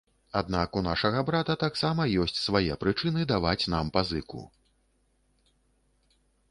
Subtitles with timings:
[0.39, 4.43] Аднак у нашага брата таксама ёсць свае прычыны даваць нам пазыку.